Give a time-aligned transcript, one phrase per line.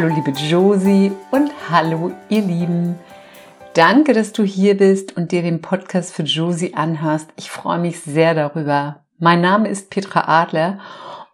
[0.00, 2.98] Hallo liebe Josie und hallo ihr Lieben.
[3.74, 7.28] Danke, dass du hier bist und dir den Podcast für Josie anhörst.
[7.36, 9.04] Ich freue mich sehr darüber.
[9.18, 10.78] Mein Name ist Petra Adler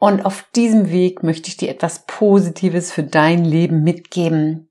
[0.00, 4.68] und auf diesem Weg möchte ich dir etwas Positives für dein Leben mitgeben.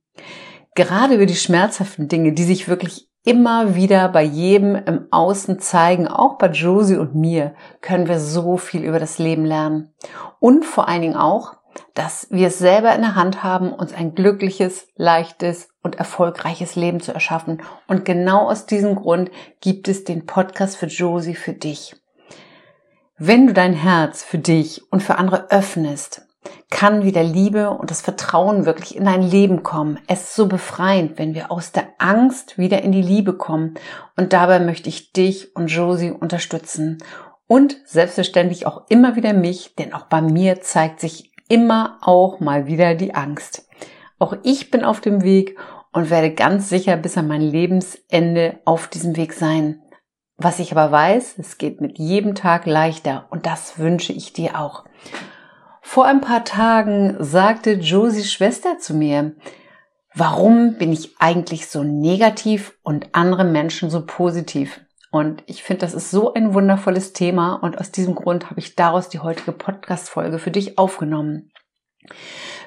[0.76, 6.10] Gerade über die schmerzhaften Dinge, die sich wirklich immer wieder bei jedem im Außen zeigen,
[6.10, 9.94] auch bei Josie und mir, können wir so viel über das Leben lernen.
[10.42, 11.55] Und vor allen Dingen auch,
[11.94, 17.00] dass wir es selber in der Hand haben, uns ein glückliches, leichtes und erfolgreiches Leben
[17.00, 17.62] zu erschaffen.
[17.88, 19.32] Und genau aus diesem Grund
[19.62, 21.96] gibt es den Podcast für Josie für dich.
[23.18, 26.24] Wenn du dein Herz für dich und für andere öffnest,
[26.70, 30.00] kann wieder Liebe und das Vertrauen wirklich in dein Leben kommen.
[30.08, 33.76] Es ist so befreiend, wenn wir aus der Angst wieder in die Liebe kommen.
[34.18, 36.98] Und dabei möchte ich dich und Josie unterstützen.
[37.48, 42.68] Und selbstverständlich auch immer wieder mich, denn auch bei mir zeigt sich immer auch mal
[42.68, 43.68] wieder die Angst.
[44.20, 45.58] Auch ich bin auf dem Weg
[45.92, 49.82] und werde ganz sicher bis an mein Lebensende auf diesem Weg sein.
[50.38, 54.60] Was ich aber weiß, es geht mit jedem Tag leichter und das wünsche ich dir
[54.60, 54.84] auch.
[55.82, 59.36] Vor ein paar Tagen sagte Josies Schwester zu mir,
[60.14, 64.82] warum bin ich eigentlich so negativ und andere Menschen so positiv?
[65.16, 68.76] Und ich finde, das ist so ein wundervolles Thema und aus diesem Grund habe ich
[68.76, 71.54] daraus die heutige Podcast-Folge für dich aufgenommen.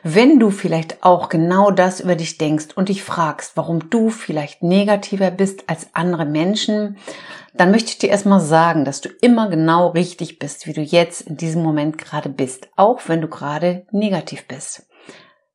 [0.02, 4.62] Wenn du vielleicht auch genau das über dich denkst und dich fragst, warum du vielleicht
[4.62, 6.96] negativer bist als andere Menschen,
[7.52, 11.20] dann möchte ich dir erstmal sagen, dass du immer genau richtig bist, wie du jetzt
[11.20, 14.88] in diesem Moment gerade bist, auch wenn du gerade negativ bist.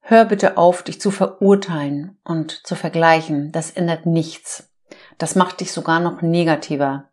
[0.02, 3.52] Hör bitte auf, dich zu verurteilen und zu vergleichen.
[3.52, 4.73] Das ändert nichts.
[5.18, 7.10] Das macht dich sogar noch negativer,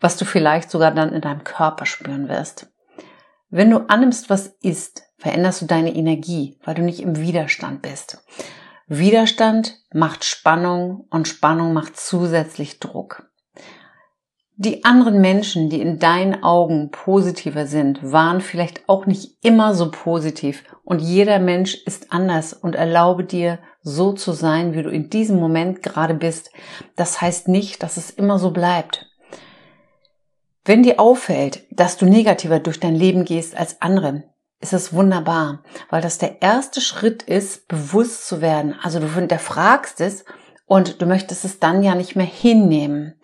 [0.00, 2.70] was du vielleicht sogar dann in deinem Körper spüren wirst.
[3.50, 8.24] Wenn du annimmst, was ist, veränderst du deine Energie, weil du nicht im Widerstand bist.
[8.86, 13.30] Widerstand macht Spannung und Spannung macht zusätzlich Druck.
[14.56, 19.90] Die anderen Menschen, die in deinen Augen positiver sind, waren vielleicht auch nicht immer so
[19.90, 25.10] positiv und jeder Mensch ist anders und erlaube dir, so zu sein, wie du in
[25.10, 26.50] diesem Moment gerade bist.
[26.96, 29.06] Das heißt nicht, dass es immer so bleibt.
[30.64, 34.24] Wenn dir auffällt, dass du negativer durch dein Leben gehst als andere,
[34.60, 38.74] ist es wunderbar, weil das der erste Schritt ist, bewusst zu werden.
[38.82, 40.24] Also du hinterfragst es
[40.66, 43.14] und du möchtest es dann ja nicht mehr hinnehmen.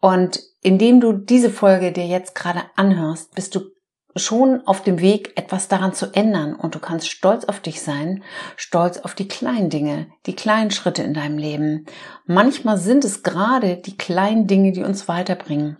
[0.00, 3.73] Und indem du diese Folge dir jetzt gerade anhörst, bist du
[4.16, 6.54] schon auf dem Weg, etwas daran zu ändern.
[6.54, 8.22] Und du kannst stolz auf dich sein,
[8.56, 11.86] stolz auf die kleinen Dinge, die kleinen Schritte in deinem Leben.
[12.26, 15.76] Manchmal sind es gerade die kleinen Dinge, die uns weiterbringen.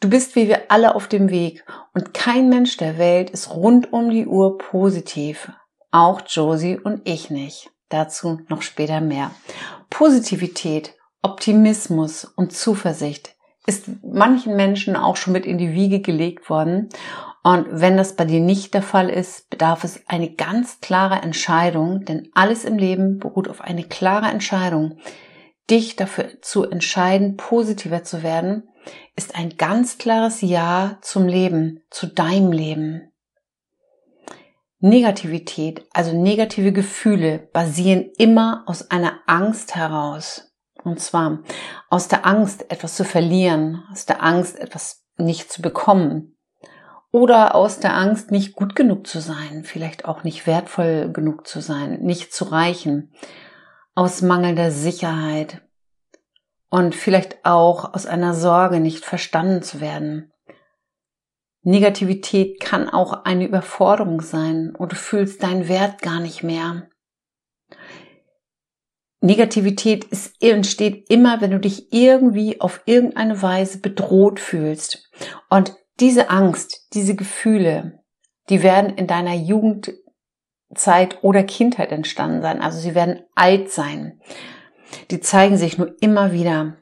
[0.00, 3.92] Du bist wie wir alle auf dem Weg und kein Mensch der Welt ist rund
[3.92, 5.52] um die Uhr positiv.
[5.90, 7.70] Auch Josie und ich nicht.
[7.90, 9.30] Dazu noch später mehr.
[9.90, 13.34] Positivität, Optimismus und Zuversicht
[13.70, 16.88] ist manchen Menschen auch schon mit in die Wiege gelegt worden.
[17.44, 22.04] Und wenn das bei dir nicht der Fall ist, bedarf es eine ganz klare Entscheidung,
[22.04, 24.98] denn alles im Leben beruht auf eine klare Entscheidung.
[25.70, 28.64] Dich dafür zu entscheiden, positiver zu werden
[29.14, 33.12] ist ein ganz klares Ja zum Leben, zu deinem Leben.
[34.80, 40.49] Negativität, also negative Gefühle, basieren immer aus einer Angst heraus.
[40.84, 41.40] Und zwar
[41.88, 46.36] aus der Angst, etwas zu verlieren, aus der Angst, etwas nicht zu bekommen.
[47.12, 51.60] Oder aus der Angst, nicht gut genug zu sein, vielleicht auch nicht wertvoll genug zu
[51.60, 53.12] sein, nicht zu reichen.
[53.94, 55.60] Aus mangelnder Sicherheit,
[56.70, 60.32] und vielleicht auch aus einer Sorge nicht verstanden zu werden.
[61.62, 66.88] Negativität kann auch eine Überforderung sein und du fühlst deinen Wert gar nicht mehr.
[69.20, 75.10] Negativität ist, entsteht immer, wenn du dich irgendwie auf irgendeine Weise bedroht fühlst.
[75.48, 78.02] Und diese Angst, diese Gefühle,
[78.48, 82.62] die werden in deiner Jugendzeit oder Kindheit entstanden sein.
[82.62, 84.20] Also sie werden alt sein
[85.10, 86.76] die zeigen sich nur immer wieder.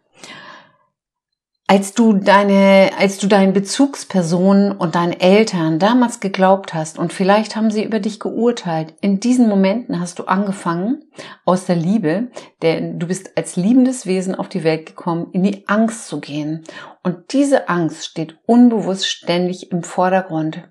[1.71, 7.57] Als du deine, als du deinen Bezugspersonen und deinen Eltern damals geglaubt hast und vielleicht
[7.57, 11.05] haben sie über dich geurteilt, in diesen Momenten hast du angefangen,
[11.45, 12.29] aus der Liebe,
[12.63, 16.65] denn du bist als liebendes Wesen auf die Welt gekommen, in die Angst zu gehen.
[17.03, 20.71] Und diese Angst steht unbewusst ständig im Vordergrund.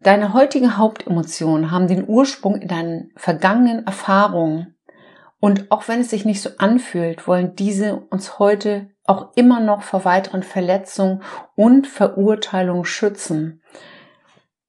[0.00, 4.74] Deine heutigen Hauptemotionen haben den Ursprung in deinen vergangenen Erfahrungen
[5.40, 9.82] und auch wenn es sich nicht so anfühlt, wollen diese uns heute auch immer noch
[9.82, 11.22] vor weiteren Verletzungen
[11.56, 13.62] und Verurteilungen schützen.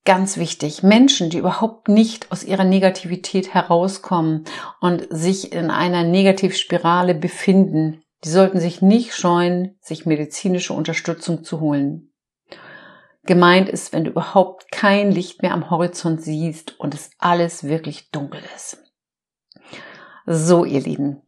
[0.06, 0.82] Ganz wichtig.
[0.82, 4.46] Menschen, die überhaupt nicht aus ihrer Negativität herauskommen
[4.80, 11.60] und sich in einer Negativspirale befinden, die sollten sich nicht scheuen, sich medizinische Unterstützung zu
[11.60, 12.12] holen.
[13.24, 18.10] Gemeint ist, wenn du überhaupt kein Licht mehr am Horizont siehst und es alles wirklich
[18.10, 18.84] dunkel ist.
[20.26, 21.22] So, ihr Lieben.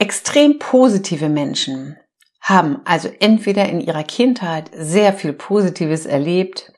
[0.00, 1.98] Extrem positive Menschen
[2.40, 6.72] haben also entweder in ihrer Kindheit sehr viel Positives erlebt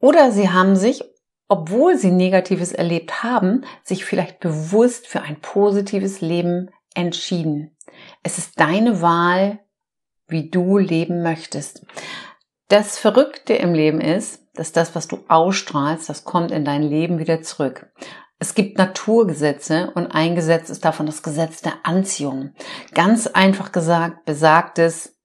[0.00, 1.04] oder sie haben sich,
[1.48, 7.76] obwohl sie Negatives erlebt haben, sich vielleicht bewusst für ein positives Leben entschieden.
[8.22, 9.58] Es ist deine Wahl,
[10.28, 11.84] wie du leben möchtest.
[12.68, 17.18] Das Verrückte im Leben ist, dass das, was du ausstrahlst, das kommt in dein Leben
[17.18, 17.92] wieder zurück.
[18.42, 22.54] Es gibt Naturgesetze und ein Gesetz ist davon das Gesetz der Anziehung.
[22.92, 25.16] Ganz einfach gesagt besagt es,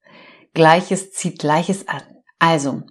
[0.54, 2.02] Gleiches zieht Gleiches an.
[2.38, 2.84] Also,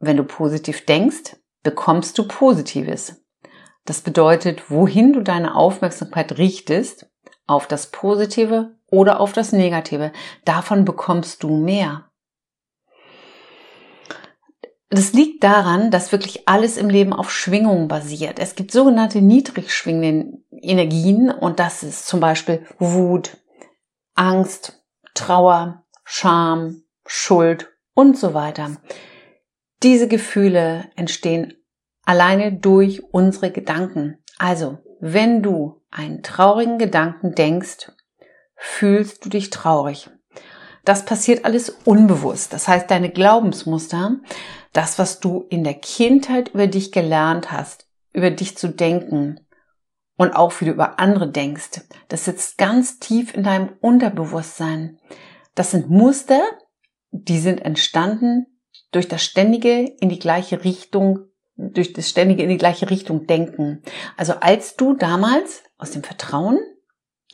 [0.00, 3.24] wenn du positiv denkst, bekommst du Positives.
[3.86, 7.06] Das bedeutet, wohin du deine Aufmerksamkeit richtest,
[7.46, 10.12] auf das Positive oder auf das Negative,
[10.44, 12.07] davon bekommst du mehr.
[14.90, 18.38] Das liegt daran, dass wirklich alles im Leben auf Schwingungen basiert.
[18.38, 23.36] Es gibt sogenannte niedrig schwingende Energien und das ist zum Beispiel Wut,
[24.14, 24.82] Angst,
[25.12, 28.76] Trauer, Scham, Schuld und so weiter.
[29.82, 31.54] Diese Gefühle entstehen
[32.04, 34.18] alleine durch unsere Gedanken.
[34.38, 37.92] Also, wenn du einen traurigen Gedanken denkst,
[38.56, 40.10] fühlst du dich traurig.
[40.88, 42.54] Das passiert alles unbewusst.
[42.54, 44.16] Das heißt, deine Glaubensmuster,
[44.72, 49.38] das, was du in der Kindheit über dich gelernt hast, über dich zu denken
[50.16, 54.98] und auch wie du über andere denkst, das sitzt ganz tief in deinem Unterbewusstsein.
[55.54, 56.40] Das sind Muster,
[57.10, 58.46] die sind entstanden
[58.90, 61.18] durch das ständige in die gleiche Richtung,
[61.56, 63.82] durch das ständige in die gleiche Richtung denken.
[64.16, 66.58] Also als du damals aus dem Vertrauen,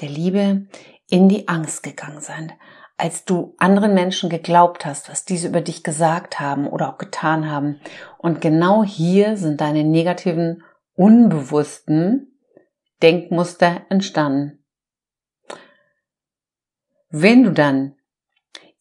[0.00, 0.66] der Liebe
[1.08, 2.52] in die Angst gegangen sind,
[2.96, 7.50] als du anderen Menschen geglaubt hast, was diese über dich gesagt haben oder auch getan
[7.50, 7.80] haben.
[8.18, 10.62] Und genau hier sind deine negativen,
[10.94, 12.38] unbewussten
[13.02, 14.64] Denkmuster entstanden.
[17.10, 17.94] Wenn du dann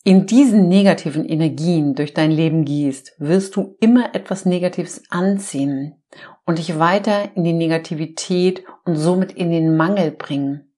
[0.04, 6.04] in diesen negativen Energien durch dein Leben gehst, wirst du immer etwas Negatives anziehen
[6.46, 10.73] und dich weiter in die Negativität und somit in den Mangel bringen.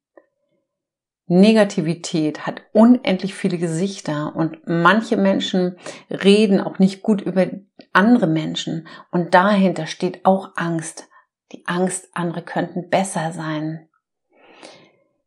[1.27, 5.77] Negativität hat unendlich viele Gesichter und manche Menschen
[6.09, 7.47] reden auch nicht gut über
[7.93, 11.07] andere Menschen und dahinter steht auch Angst.
[11.51, 13.87] Die Angst, andere könnten besser sein.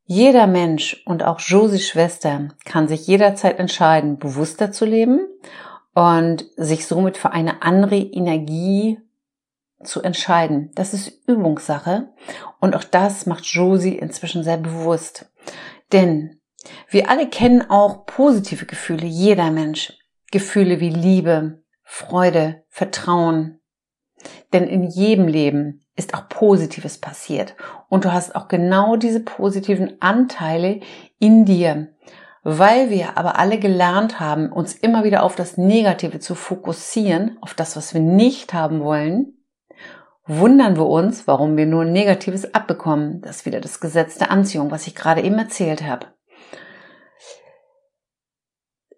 [0.05, 5.21] Jeder Mensch und auch Josies Schwester kann sich jederzeit entscheiden, bewusster zu leben
[5.95, 9.01] und sich somit für eine andere Energie
[9.83, 10.71] zu entscheiden.
[10.75, 12.09] Das ist Übungssache
[12.61, 15.31] und auch das macht Josie inzwischen sehr bewusst.
[15.93, 16.41] Denn
[16.91, 19.93] wir alle kennen auch positive Gefühle, jeder Mensch.
[20.31, 23.61] Gefühle wie Liebe, Freude, Vertrauen.
[24.53, 27.55] Denn in jedem Leben ist auch Positives passiert.
[27.89, 30.81] Und du hast auch genau diese positiven Anteile
[31.19, 31.89] in dir.
[32.43, 37.55] Weil wir aber alle gelernt haben, uns immer wieder auf das Negative zu fokussieren, auf
[37.55, 39.38] das, was wir nicht haben wollen,
[40.29, 43.21] wundern wir uns, warum wir nur Negatives abbekommen.
[43.23, 46.07] Das ist wieder das Gesetz der Anziehung, was ich gerade eben erzählt habe.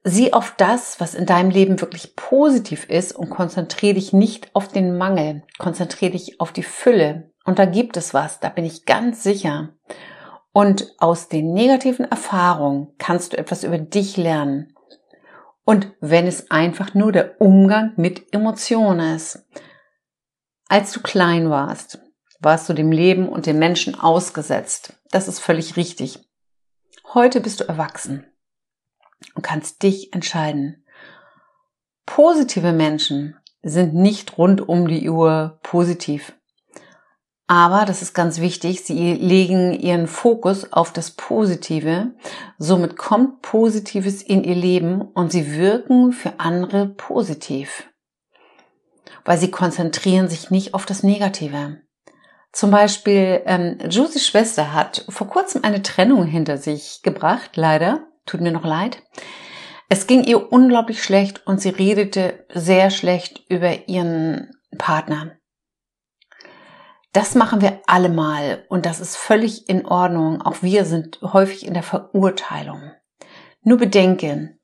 [0.03, 4.69] Sieh auf das, was in deinem Leben wirklich positiv ist und konzentriere dich nicht auf
[4.69, 5.43] den Mangel.
[5.59, 7.31] Konzentriere dich auf die Fülle.
[7.45, 9.71] Und da gibt es was, da bin ich ganz sicher.
[10.53, 14.75] Und aus den negativen Erfahrungen kannst du etwas über dich lernen.
[15.65, 19.47] Und wenn es einfach nur der Umgang mit Emotionen ist.
[20.71, 21.99] Als du klein warst,
[22.39, 24.95] warst du dem Leben und den Menschen ausgesetzt.
[25.11, 26.21] Das ist völlig richtig.
[27.12, 28.25] Heute bist du erwachsen
[29.35, 30.85] und kannst dich entscheiden.
[32.07, 36.35] Positive Menschen sind nicht rund um die Uhr positiv.
[37.49, 42.12] Aber, das ist ganz wichtig, sie legen ihren Fokus auf das Positive.
[42.59, 47.89] Somit kommt Positives in ihr Leben und sie wirken für andere positiv.
[49.25, 51.81] Weil sie konzentrieren sich nicht auf das Negative.
[52.53, 58.41] Zum Beispiel, ähm, Josies Schwester hat vor kurzem eine Trennung hinter sich gebracht, leider tut
[58.41, 59.03] mir noch leid.
[59.89, 65.33] Es ging ihr unglaublich schlecht und sie redete sehr schlecht über ihren Partner.
[67.12, 70.43] Das machen wir alle mal und das ist völlig in Ordnung.
[70.43, 72.93] Auch wir sind häufig in der Verurteilung.
[73.62, 74.60] Nur bedenke,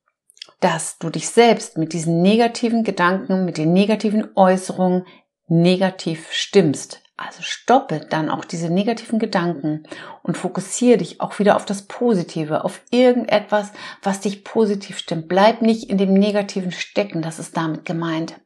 [0.61, 5.07] dass du dich selbst mit diesen negativen Gedanken, mit den negativen Äußerungen
[5.49, 7.03] negativ stimmst.
[7.19, 9.85] Also stoppe dann auch diese negativen Gedanken
[10.23, 13.73] und fokussiere dich auch wieder auf das Positive, auf irgendetwas,
[14.03, 15.27] was dich positiv stimmt.
[15.27, 18.39] Bleib nicht in dem Negativen stecken, das ist damit gemeint.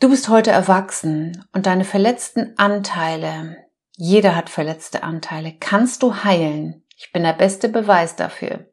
[0.00, 3.56] Du bist heute erwachsen und deine verletzten Anteile,
[3.96, 6.84] jeder hat verletzte Anteile, kannst du heilen.
[6.96, 8.66] Ich bin der beste Beweis dafür.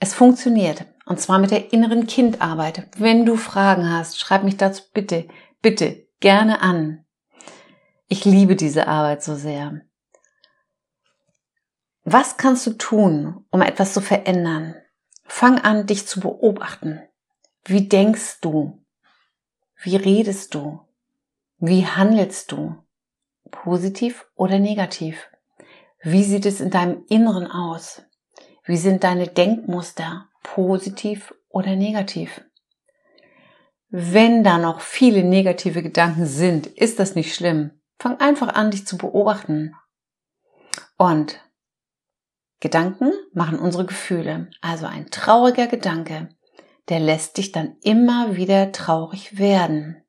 [0.00, 0.86] Es funktioniert.
[1.04, 2.88] Und zwar mit der inneren Kindarbeit.
[2.96, 5.28] Wenn du Fragen hast, schreib mich dazu bitte,
[5.60, 7.04] bitte gerne an.
[8.08, 9.82] Ich liebe diese Arbeit so sehr.
[12.04, 14.74] Was kannst du tun, um etwas zu verändern?
[15.24, 17.00] Fang an, dich zu beobachten.
[17.64, 18.84] Wie denkst du?
[19.82, 20.80] Wie redest du?
[21.58, 22.74] Wie handelst du?
[23.50, 25.28] Positiv oder negativ?
[26.02, 28.02] Wie sieht es in deinem Inneren aus?
[28.64, 30.28] Wie sind deine Denkmuster?
[30.42, 32.42] Positiv oder negativ?
[33.88, 37.72] Wenn da noch viele negative Gedanken sind, ist das nicht schlimm.
[37.98, 39.74] Fang einfach an, dich zu beobachten.
[40.96, 41.40] Und
[42.60, 44.50] Gedanken machen unsere Gefühle.
[44.60, 46.28] Also ein trauriger Gedanke,
[46.88, 49.99] der lässt dich dann immer wieder traurig werden.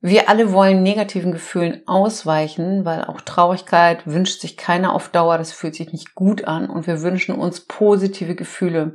[0.00, 5.50] Wir alle wollen negativen Gefühlen ausweichen, weil auch Traurigkeit wünscht sich keiner auf Dauer, das
[5.50, 8.94] fühlt sich nicht gut an und wir wünschen uns positive Gefühle.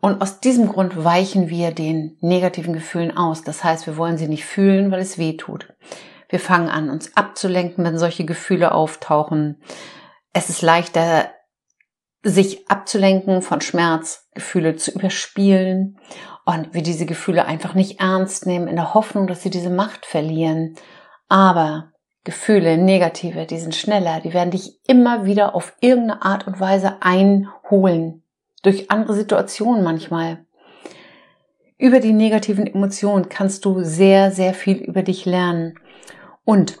[0.00, 3.42] Und aus diesem Grund weichen wir den negativen Gefühlen aus.
[3.42, 5.74] Das heißt, wir wollen sie nicht fühlen, weil es weh tut.
[6.28, 9.60] Wir fangen an, uns abzulenken, wenn solche Gefühle auftauchen.
[10.32, 11.30] Es ist leichter,
[12.22, 15.98] sich abzulenken von Schmerz, Gefühle zu überspielen
[16.44, 20.04] und wir diese Gefühle einfach nicht ernst nehmen in der Hoffnung, dass sie diese Macht
[20.04, 20.76] verlieren.
[21.28, 21.92] Aber
[22.24, 27.02] Gefühle, negative, die sind schneller, die werden dich immer wieder auf irgendeine Art und Weise
[27.02, 28.22] einholen.
[28.62, 30.44] Durch andere Situationen manchmal.
[31.76, 35.74] Über die negativen Emotionen kannst du sehr, sehr viel über dich lernen.
[36.44, 36.78] Und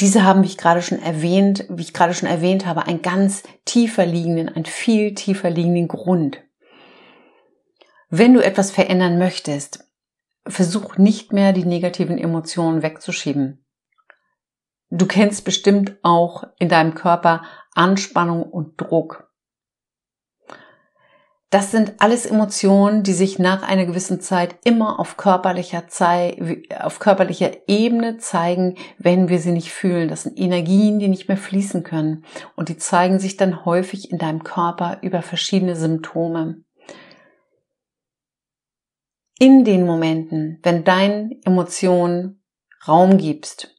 [0.00, 3.42] diese haben, wie ich gerade schon erwähnt, wie ich gerade schon erwähnt habe, einen ganz
[3.64, 6.40] tiefer liegenden, einen viel tiefer liegenden Grund.
[8.08, 9.84] Wenn du etwas verändern möchtest,
[10.46, 13.64] versuch nicht mehr die negativen Emotionen wegzuschieben.
[14.90, 17.42] Du kennst bestimmt auch in deinem Körper
[17.74, 19.28] Anspannung und Druck.
[21.50, 26.38] Das sind alles Emotionen, die sich nach einer gewissen Zeit immer auf körperlicher, Zeit,
[26.80, 30.08] auf körperlicher Ebene zeigen, wenn wir sie nicht fühlen.
[30.08, 32.24] Das sind Energien, die nicht mehr fließen können.
[32.54, 36.65] Und die zeigen sich dann häufig in deinem Körper über verschiedene Symptome
[39.38, 42.40] in den Momenten, wenn dein Emotion
[42.86, 43.74] Raum gibst,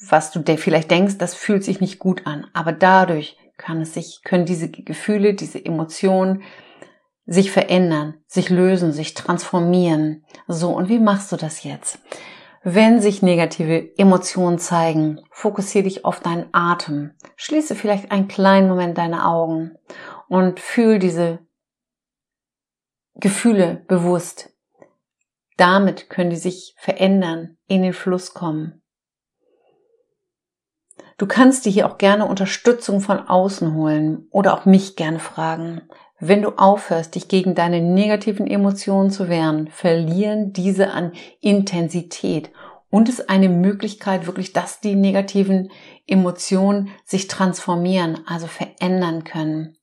[0.00, 4.22] was du vielleicht denkst, das fühlt sich nicht gut an, aber dadurch kann es sich,
[4.24, 6.42] können diese Gefühle, diese Emotionen
[7.26, 10.24] sich verändern, sich lösen, sich transformieren.
[10.46, 11.98] So, und wie machst du das jetzt?
[12.64, 17.12] Wenn sich negative Emotionen zeigen, fokussiere dich auf deinen Atem.
[17.36, 19.76] Schließe vielleicht einen kleinen Moment deine Augen
[20.28, 21.40] und fühl diese
[23.20, 24.50] Gefühle bewusst.
[25.56, 28.80] Damit können die sich verändern, in den Fluss kommen.
[31.16, 35.82] Du kannst dir hier auch gerne Unterstützung von außen holen oder auch mich gerne fragen.
[36.20, 42.52] Wenn du aufhörst, dich gegen deine negativen Emotionen zu wehren, verlieren diese an Intensität
[42.88, 45.70] und ist eine Möglichkeit wirklich, dass die negativen
[46.06, 49.77] Emotionen sich transformieren, also verändern können.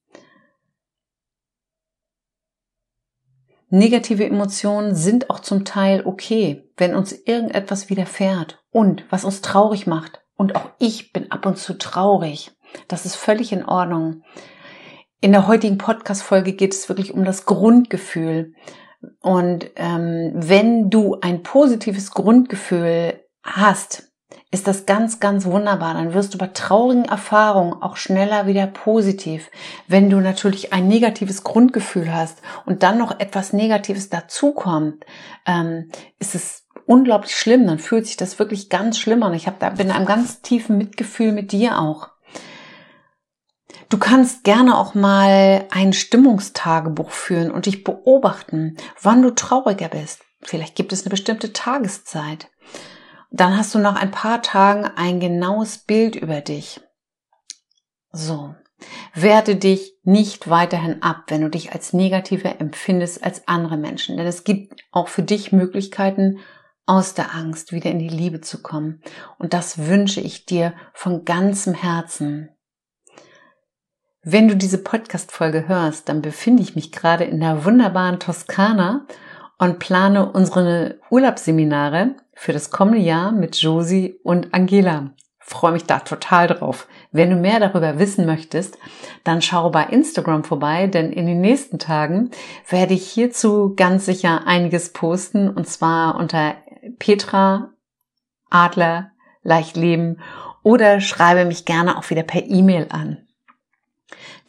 [3.75, 9.85] Negative Emotionen sind auch zum Teil okay, wenn uns irgendetwas widerfährt und was uns traurig
[9.85, 10.21] macht.
[10.37, 12.53] Und auch ich bin ab und zu traurig.
[12.87, 14.23] Das ist völlig in Ordnung.
[15.19, 18.53] In der heutigen Podcast-Folge geht es wirklich um das Grundgefühl.
[19.19, 24.04] Und ähm, wenn du ein positives Grundgefühl hast,
[24.55, 25.95] ist das ganz, ganz wunderbar.
[25.95, 29.51] Dann wirst du bei traurigen Erfahrungen auch schneller wieder positiv.
[29.85, 35.05] Wenn du natürlich ein negatives Grundgefühl hast und dann noch etwas Negatives dazukommt,
[35.45, 37.67] ähm, ist es unglaublich schlimm.
[37.67, 39.33] Dann fühlt sich das wirklich ganz schlimm an.
[39.33, 42.11] Ich hab, da bin in einem ganz tiefen Mitgefühl mit dir auch.
[43.89, 50.21] Du kannst gerne auch mal ein Stimmungstagebuch führen und dich beobachten, wann du trauriger bist.
[50.41, 52.49] Vielleicht gibt es eine bestimmte Tageszeit
[53.35, 56.79] dann hast du nach ein paar Tagen ein genaues Bild über dich.
[58.11, 58.55] So.
[59.13, 64.17] Werte dich nicht weiterhin ab, wenn du dich als negativer empfindest als andere Menschen.
[64.17, 66.39] Denn es gibt auch für dich Möglichkeiten,
[66.85, 69.01] aus der Angst wieder in die Liebe zu kommen.
[69.37, 72.49] Und das wünsche ich dir von ganzem Herzen.
[74.21, 79.07] Wenn du diese Podcast-Folge hörst, dann befinde ich mich gerade in der wunderbaren Toskana
[79.57, 85.11] und plane unsere Urlaubsseminare für das kommende Jahr mit Josie und Angela.
[85.39, 86.87] Freue mich da total drauf.
[87.11, 88.77] Wenn du mehr darüber wissen möchtest,
[89.23, 92.31] dann schau bei Instagram vorbei, denn in den nächsten Tagen
[92.67, 96.55] werde ich hierzu ganz sicher einiges posten und zwar unter
[96.99, 97.69] Petra
[98.49, 99.11] Adler
[99.43, 100.17] leicht leben
[100.63, 103.25] oder schreibe mich gerne auch wieder per E-Mail an.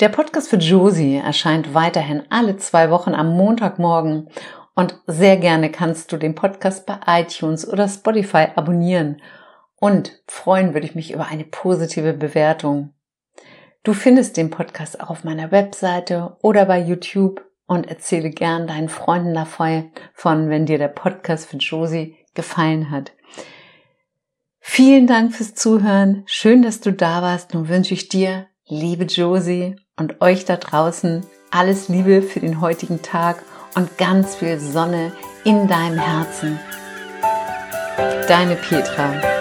[0.01, 4.29] Der Podcast für Josie erscheint weiterhin alle zwei Wochen am Montagmorgen
[4.77, 9.21] und sehr gerne kannst du den Podcast bei iTunes oder Spotify abonnieren
[9.81, 12.93] und freuen würde ich mich über eine positive Bewertung.
[13.83, 18.89] Du findest den Podcast auch auf meiner Webseite oder bei YouTube und erzähle gern deinen
[18.89, 23.13] Freunden davon, wenn dir der Podcast für Josie gefallen hat.
[24.61, 26.25] Vielen Dank fürs Zuhören.
[26.27, 27.55] Schön, dass du da warst.
[27.55, 33.01] Nun wünsche ich dir, liebe Josie, und euch da draußen alles Liebe für den heutigen
[33.01, 33.43] Tag
[33.77, 35.13] und ganz viel Sonne
[35.45, 36.59] in deinem Herzen.
[38.27, 39.36] Deine Petra.